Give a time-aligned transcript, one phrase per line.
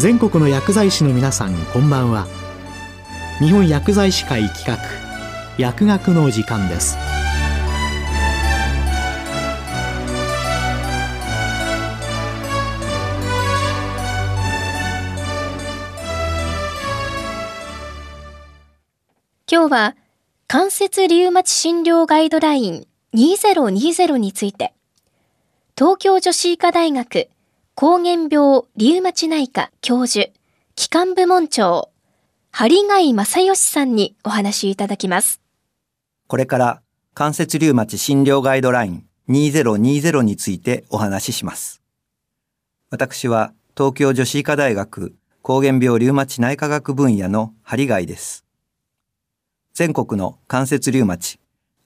[0.00, 2.26] 全国の薬剤師の皆さんこんばんは。
[3.38, 4.78] 日本薬剤師会企画
[5.58, 6.96] 薬学の時間です。
[19.52, 19.96] 今日は
[20.46, 24.72] 関節リウマチ診療ガイドライン2020について
[25.76, 27.28] 東京女子医科大学
[27.80, 30.26] 膠原病リウマチ内科教授
[30.74, 31.90] 機関部門長
[32.50, 35.40] 針貝正義さんにお話いただきます。
[36.26, 36.82] これから
[37.14, 41.80] 関節リウマチ診療ガイドライン2020についてお話しします。
[42.90, 48.44] 私は東京女子医科大学膠原病リウマチ内科学分野の針貝です。
[49.72, 51.40] 全国の関節リウマチ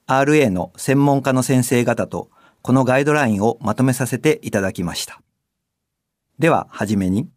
[0.07, 2.29] RA の専門家の先生方と
[2.61, 5.21] このガイドラインをまとめさせていただきました。
[6.37, 7.29] では、はじめに、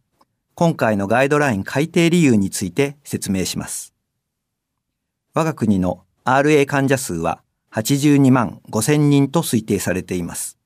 [0.55, 3.93] 今回のガイドライン改定理由について説明します。
[5.33, 10.57] 我が国の RA 患者数は82万5000人と推定されています。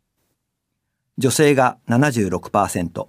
[1.19, 3.05] 女性が76%、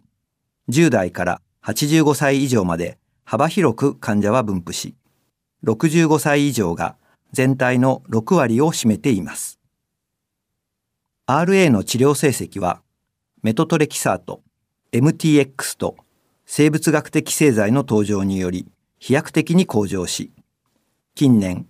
[0.69, 4.95] 10代から85歳以上まで幅広く患者は分布し、
[5.64, 6.97] 65歳以上が
[7.33, 9.58] 全体の6割を占めています。
[11.27, 12.83] RA の治療成績は
[13.42, 14.42] メトトレキサート、
[14.95, 15.97] MTX と
[16.47, 18.69] 生物学的製剤の登場により
[19.01, 20.31] 飛躍的に向上し、
[21.17, 21.67] 近年、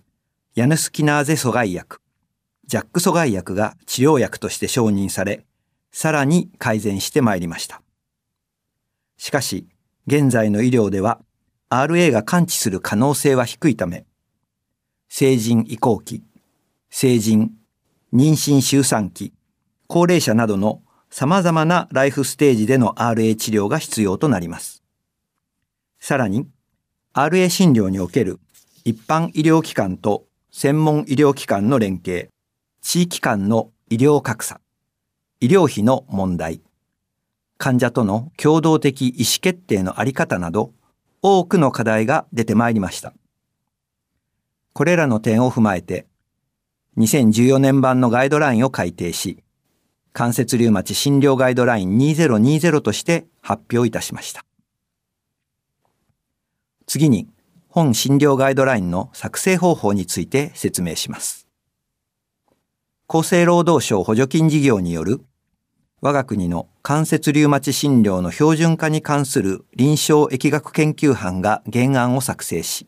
[0.53, 2.01] ヤヌスキナーゼ阻害薬、
[2.67, 5.43] ジャック阻害薬が治療薬として承認され、
[5.91, 7.81] さらに改善してまいりました。
[9.17, 9.65] しかし、
[10.05, 11.19] 現在の医療では
[11.71, 14.05] RA が感知する可能性は低いため、
[15.09, 16.21] 成人移行期、
[16.91, 17.53] 成人、
[18.13, 19.33] 妊娠周産期、
[19.87, 20.83] 高齢者などの
[21.17, 24.83] 様々なライフステージでの RA 治療が必要となります。
[25.97, 26.45] さらに、
[27.13, 28.41] RA 診療における
[28.83, 32.31] 一般医療機関と専門医療機関の連携、
[32.81, 34.59] 地域間の医療格差、
[35.39, 36.59] 医療費の問題、
[37.57, 40.73] 患者との共同的意思決定のあり方など、
[41.21, 43.13] 多くの課題が出てまいりました。
[44.73, 46.07] これらの点を踏まえて、
[46.97, 49.44] 2014年版のガイドラインを改定し、
[50.15, 54.45] 関節リウマチ診療ガイドライン2020として発表いたしました。
[56.87, 57.27] 次に、
[57.67, 61.49] 本診療ガイドラインの作成方法について説明します。
[63.09, 65.19] 厚生労働省補助金事業による
[65.99, 72.87] 我が国の関節リウマチ診療の標準化に関する臨床疫学研究班が原案を作成し、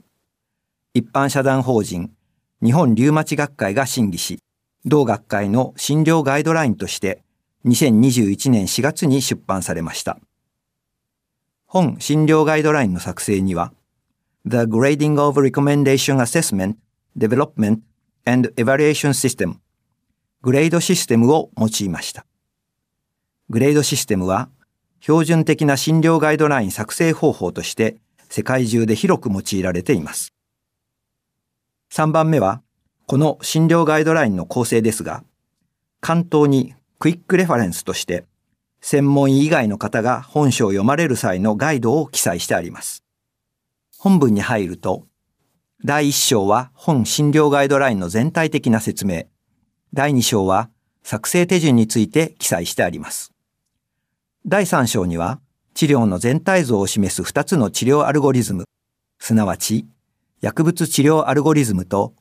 [0.93, 2.13] 一般社団法人
[2.63, 4.39] 日本リウマチ学会が審議し、
[4.87, 7.21] 同学会の診療ガイドラインとして
[7.65, 10.17] 2021年4月に出版されました。
[11.65, 13.73] 本診療ガイドラインの作成には、
[14.45, 16.75] The Grading of Recommendation Assessment,
[17.17, 17.79] Development
[18.25, 19.57] and Evaluation System
[20.41, 22.25] GRADE システムを用いました。
[23.49, 24.49] グレードシステムは
[25.01, 27.97] 標準的な診療ガイドライン作成方法として
[28.29, 30.33] 世界中で広く用いられています。
[31.91, 32.61] 3番目は、
[33.09, 35.23] この診療ガイドラインの構成ですが、
[36.01, 38.25] 巻頭に Quick Reference として、
[38.81, 43.05] 専門医以外の方が本書を読まれる際のガイドを記載してあります。
[43.97, 45.07] 本文に入ると、
[45.85, 49.23] 第1章は本診療ガイドラインの全体的な説明、
[49.93, 50.69] 第2章は
[51.01, 53.31] 作成手順について記載してあります。
[54.45, 55.39] 第3章には、
[55.75, 58.65] 治療の全体像を示す2つの治療アルゴリズム、
[59.17, 59.87] すなわち、
[60.41, 62.13] 薬物治療アルゴリズムと、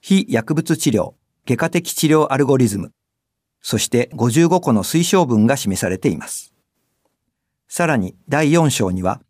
[0.00, 1.14] 非薬物治療、
[1.46, 2.92] 外科的治療アルゴリズム、
[3.60, 6.54] そして55個の推奨文が示されています。
[7.68, 9.20] さらに第4章には、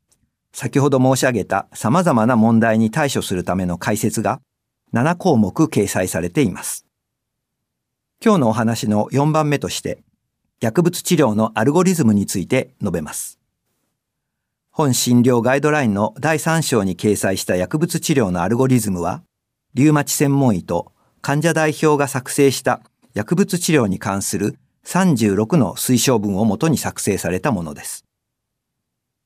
[0.52, 4.40] 先ほど申し上げた様々な問題に対処するための解説が
[4.92, 6.86] 7項目掲載されています。
[8.24, 10.02] 今日のお話の4番目として、
[10.60, 13.38] 薬物治療のアルゴリズムについて述べます。
[14.70, 19.22] 本診療ガイドラインの第3章に掲載した薬物治療のアルゴリズムは、
[19.78, 20.90] リウマチ専門医と
[21.20, 22.80] 患者代表が作成した
[23.14, 28.04] 薬物治療に関する36の推奨文をもとに作成されたものです。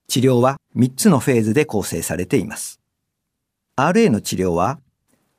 [0.09, 2.83] 治療は3つのフェーズで構成されています。
[3.79, 4.79] RA の治療は、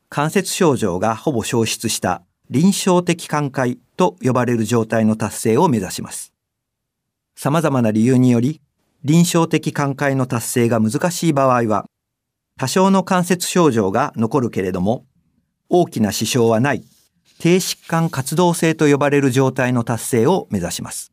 [0.10, 6.34] 関節症状がほぼ消失した臨床的寛解と呼ばれる状態の達成を目指します。
[7.36, 8.62] 様々な理由により、
[9.04, 11.86] 臨床的寛解の達成が難しい場合は、
[12.58, 15.06] 多少の関節症状が残るけれども、
[15.70, 16.84] 大きな支障はない、
[17.40, 21.12] 低疾患活動性と呼ばれる状態の達成を目指します。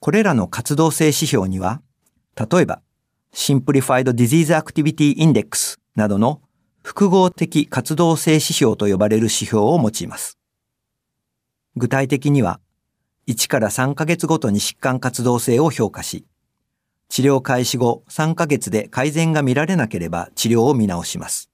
[0.00, 1.80] これらの活動性指標には、
[2.36, 2.82] 例えば、
[3.32, 6.42] Simplified Disease Activity Index などの
[6.82, 10.38] 複合的活動性指標と呼ばれる指標を用います。
[11.76, 12.60] 具体的には、
[13.28, 16.26] 1から3ヶ月ごとに疾患活動性を評価し、
[17.12, 21.50] 治療開始後3ヶ月で改善が見られなければ治療を見直します。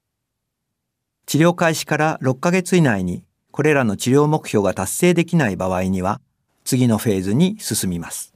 [1.27, 6.21] 治療開始から6ヶ月以内にこれらの治療目標が達成できない場合には、
[6.63, 8.33] 次のフェーズに進みます。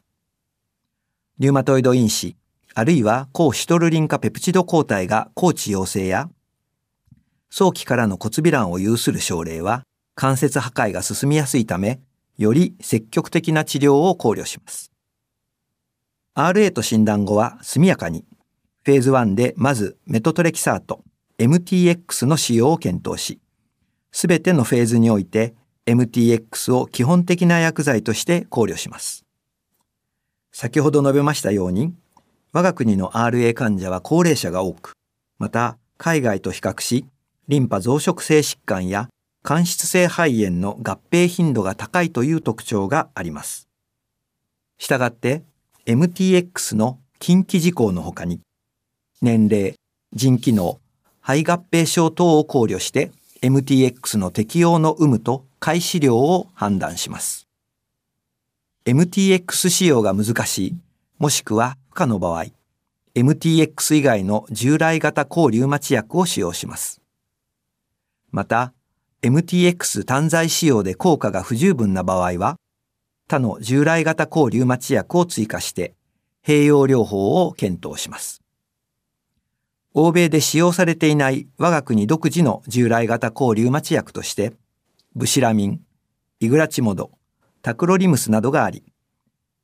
[1.38, 2.34] リューマトイド因子、
[2.74, 6.28] あるいは抗シトルリン化ペプチド抗体が抗治陽性や、
[7.50, 9.84] 早期からの骨鼻卵を有する症例は、
[10.16, 12.00] 関節破壊が進みやすいため、
[12.36, 14.91] より積極的な治療を考慮します。
[16.34, 18.24] RA と診断後は速やかに、
[18.84, 21.04] フェーズ1でまずメトトレキサート、
[21.38, 23.38] MTX の使用を検討し、
[24.12, 25.54] すべてのフェーズにおいて
[25.86, 29.26] MTX を基本的な薬剤として考慮します。
[30.52, 31.94] 先ほど述べましたように、
[32.52, 34.92] 我が国の RA 患者は高齢者が多く、
[35.38, 37.04] また海外と比較し、
[37.48, 39.10] リンパ増殖性疾患や
[39.42, 43.68] 間質性肺炎の合併頻度が高いという特徴があります。
[44.78, 45.42] したがって
[45.84, 48.40] MTX の近畿事項のほかに、
[49.20, 49.74] 年齢、
[50.12, 50.78] 腎機能、
[51.20, 53.10] 肺合併症等を考慮して
[53.42, 57.48] MTX の適用の有無と開始量を判断します。
[58.84, 60.76] MTX 使用が難しい、
[61.18, 62.46] もしくは不可の場合、
[63.16, 67.02] MTX 以外の従来型抗リウマチ薬を使用します。
[68.30, 68.72] また、
[69.22, 72.56] MTX 単剤使用で効果が不十分な場合は、
[73.32, 75.94] 他の従来型抗リウマチ薬を追加して、
[76.46, 78.42] 併用療法を検討します。
[79.94, 84.52] 欧米で使用されていない我が国独自の従来型抗リウマチ薬として、
[85.14, 85.80] ブシラミン、
[86.40, 87.10] イグラチモド、
[87.62, 88.84] タクロリムスなどがあり、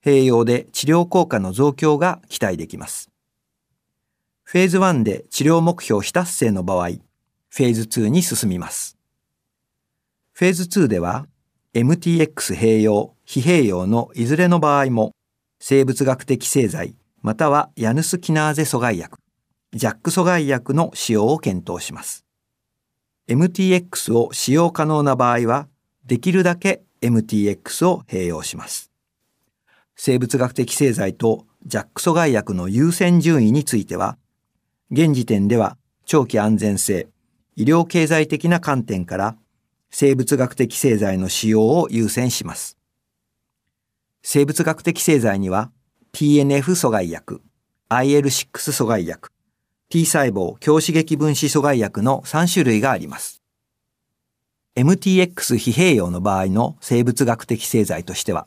[0.02, 3.10] 併用で治療効果の増強が期待できます。
[4.44, 6.88] フェーズ1で治療目標非達成の場合、
[7.50, 8.96] フェーズ2に進みます。
[10.32, 11.26] フェーズ2では、
[11.74, 15.12] MTX 併用、非併用のいずれの場合も、
[15.60, 19.18] 生物学的製剤、またはヤヌスキナーゼ阻害薬、
[19.74, 22.24] ジャック阻害薬の使用を検討します。
[23.28, 25.68] MTX を使用可能な場合は、
[26.06, 28.90] できるだけ MTX を併用します。
[29.94, 34.16] 生物学的製剤とジャック阻害薬の優先順位については、
[34.90, 35.76] 現時点では
[36.06, 37.08] 長期安全性、
[37.56, 39.36] 医療経済的な観点から
[39.90, 42.77] 生物学的製剤の使用を優先します。
[44.22, 45.70] 生物学的製剤には
[46.12, 47.42] TNF 阻害薬、
[47.90, 49.30] IL6 阻害薬、
[49.88, 53.42] T 細胞強刺激分子阻害薬の3種類があります。
[54.76, 58.46] MTX 非併用の場合の生物学的製剤としては、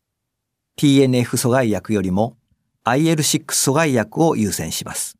[0.77, 2.37] TNF 阻害薬よりも
[2.85, 5.17] IL6 阻害薬を優先します。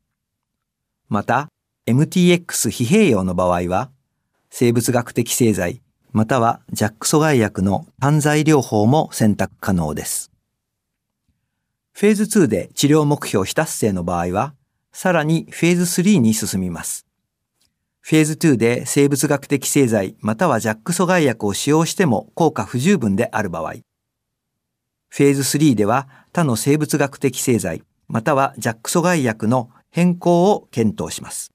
[1.08, 1.48] また、
[1.86, 3.90] MTX 非併用の場合は、
[4.50, 5.82] 生物学的製剤
[6.12, 10.31] またはジャック阻害薬の単剤療法も選択可能です。
[11.92, 14.54] フェーズ2で治療目標非達成の場合は、
[14.92, 17.06] さらにフェーズ3に進みます。
[18.00, 23.74] フェーズ2で生物学的製剤またはジャック阻害薬を使用しても効果不十分である場合、
[25.08, 31.52] フェーズ3では他の生物学的製剤またはジャック阻害薬の変更を検討します。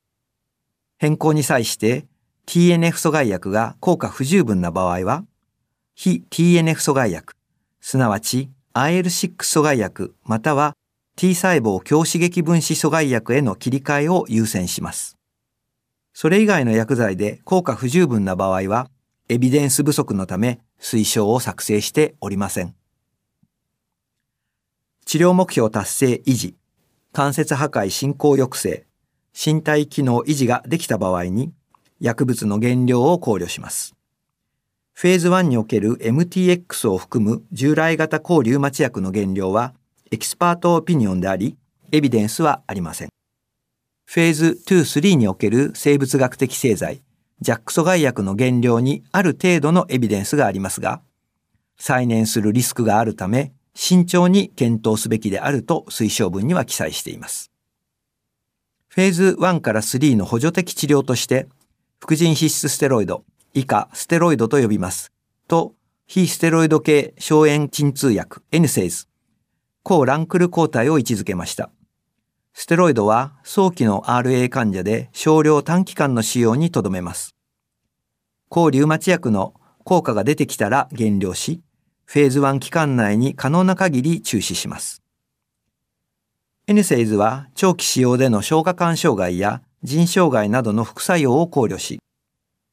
[0.97, 2.05] 変更に際して
[2.45, 5.25] TNF 阻害薬が効果不十分な場合は、
[5.95, 7.35] 非 TNF 阻害薬、
[7.81, 10.75] すなわち IL6 阻害薬または
[11.15, 15.17] T 細胞強刺激分子阻害薬への切り替えを優先します。
[16.13, 18.91] それ以外の薬剤で効果不十分な場合は、
[19.29, 22.75] エビデンス不足のため推奨を作成しておりません。
[25.05, 26.55] 治療目標達成維持、
[27.13, 28.85] 関節破壊進行抑制、
[29.33, 31.51] 身体機能維持ができた場合に、
[31.99, 33.96] 薬物の減量を考慮します。
[34.99, 39.75] フェーズ1における MTX を含む従来型抗リウマチ薬の減量は
[40.09, 41.55] expert opinion であり、
[41.91, 43.09] エビデンスはありません。
[44.05, 47.03] フェーズ2、3における生物学的製剤、
[47.41, 51.03] ジャック阻害薬の原料にある程度のエビデンスがありますが、
[51.77, 57.51] 再燃するリスクがあるため、慎重に検討すべきであると推奨文には記載しています。
[58.87, 61.47] フェーズ1から3の補助的治療として、
[61.99, 63.23] 副腎皮質ステロイド、
[63.57, 65.11] 以下ステロイドと呼びます。
[65.47, 65.73] と、
[66.05, 69.07] 非ステロイド系消炎鎮痛薬、エヌセイズ、
[69.81, 71.71] 抗ランクル抗体を位置づけました。
[72.53, 77.35] ステロイドは早期の RA 患者で少量短期間の使用にとどめます。
[78.47, 81.63] 抗リウマチ薬の効果が出てきたら減量し、
[82.05, 85.01] フェーズ1期間内に可能な限り中止します。
[86.67, 91.99] エネセイズは長期使用での消化管障害や腎障害などの副作用を考慮し、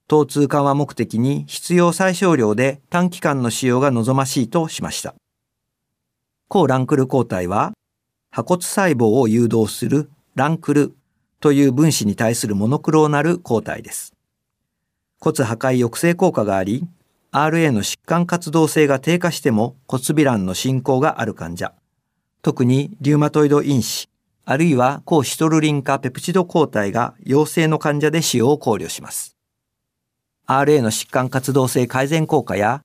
[0.06, 5.14] 疼痛緩和目的に必要最小量で短期間の使用が望ましいとしました。
[6.48, 7.72] 抗ランクル抗体は、
[8.30, 10.94] 破骨細胞を誘導するランクル
[11.40, 14.12] という分子に対するモノクローナル抗体です。
[15.20, 16.86] 骨破壊抑制効果があり、
[17.32, 21.72] RA の疾患活動性が低下しても骨微卵の進行がある患者、
[22.42, 24.08] 特にリウマトイド因子、
[24.44, 29.34] あるいは抗シトルリン化ペプチド抗体が陽性の患者で使用を考慮します。
[30.46, 32.82] RA の疾患活動性改善効果や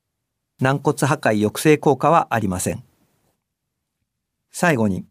[0.61, 2.83] 軟骨破壊抑制効果はありません。
[4.51, 5.05] 最後に、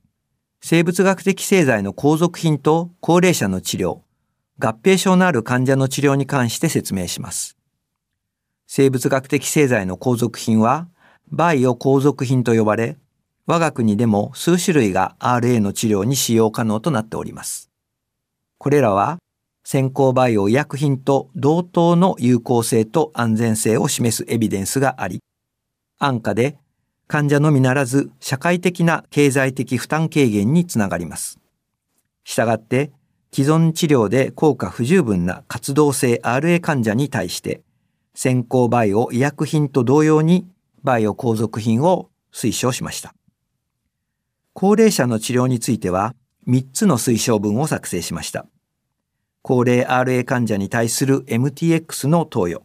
[0.60, 4.00] 生物学的製剤の後続品と高齢者の治療、
[4.58, 7.56] 合併症のある患者の治療に関して説明します。
[8.66, 10.88] 生物学的製剤の後続品は、
[11.30, 12.96] バイオ後続品と呼ばれ、
[13.46, 17.70] 我が国でも数種類が RA の治療に使用可能となっております。
[18.58, 19.18] これらは、
[19.70, 25.22] 先行バイオ医薬品と同等の有効性と安全性を示すエビデンスがあり、
[25.98, 26.56] 安価で
[27.06, 31.38] 患者のみならず社会的な経済的負担軽減につながります。
[32.25, 32.92] したがって、
[33.30, 37.60] 既存治療で効果不十分な活動性 RA 患者に対して、
[38.14, 40.48] 先行バイオ医薬品と同様に
[40.82, 43.14] バイオ後続品を推奨しました。
[44.54, 46.14] 高齢者の治療については
[46.46, 48.46] 3つの推奨文を作成しました。
[49.42, 52.64] 高齢 RA 患者に対する MTX の投与、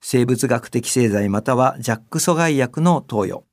[0.00, 3.44] 生物学的製剤またはジャック阻害薬の投与、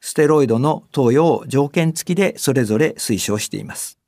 [0.00, 3.98] ステロイドの投与を条件付きでそれぞれ推奨しています。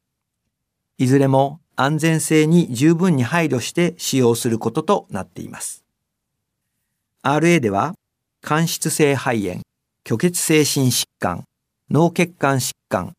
[0.99, 5.85] いずれも安全性に十分に配慮して使用することとなっています。
[7.23, 7.95] RA では、
[8.43, 9.63] 間質性肺炎、
[10.07, 11.45] 虚血性心疾患、
[11.91, 13.15] 脳血管疾患、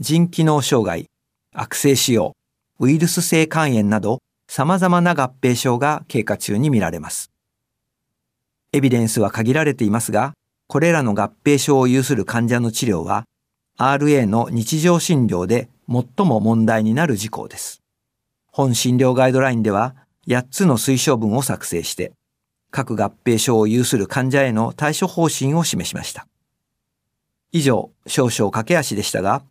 [0.00, 1.06] 腎機能障害、
[1.52, 2.32] 悪性腫瘍、
[2.82, 7.30] ウイルス性肝炎など様々な合併症が経過中に見られます。
[8.72, 10.32] エビデンスは限られていますが、
[10.66, 13.24] これらの合併症を有する患者の治療は、
[13.76, 17.82] RA の日常診療で最も問題になる事項です。
[18.46, 19.94] 本診療ガイドラインでは、
[20.26, 22.12] 8つの推奨文を作成して、
[22.70, 26.26] 各合併症を有する患者への対処方針を示しました。
[27.52, 29.42] 以上、少々駆け足でしたが、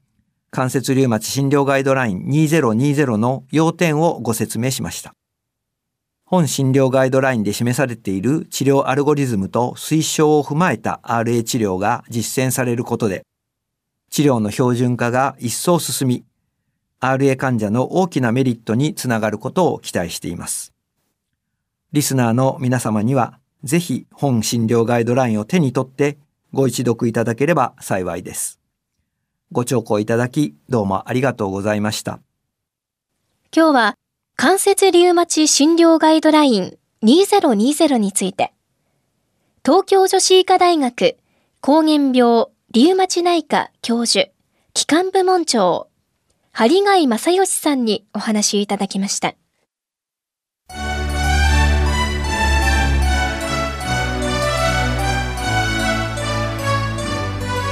[0.51, 5.13] 関節リウマチ診療ガイドライン2020の要点をご説明しました。
[6.25, 13.23] 本診療ガイドラインで示されている治療アルゴリズムと推奨を踏まえた RA 治療が実践されることで、
[14.09, 16.25] 治療の標準化が一層進み、
[17.01, 20.73] RA 患者の大きなメリットにつながることを期待しています。
[21.93, 26.17] リスナーの皆様には、ぜひ本診療ガイドラインを手に取って
[26.53, 28.58] ご一読いただければ幸いです。
[29.51, 32.19] ご聴講いただき、どうもありがとうございました。
[33.55, 33.95] 今日は
[34.35, 38.53] 関節リウマチ診療ガイドライン2020について、
[39.65, 41.17] 東京女子医科大学
[41.61, 44.29] 膠原病リウマチ内科教授、
[44.73, 45.87] 機関部門長、
[46.51, 49.33] 針貝正義さんにお話いただきました。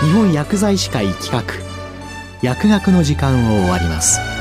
[0.04, 1.67] 日本薬剤師会企画
[2.42, 4.37] 薬学の時間を終わります。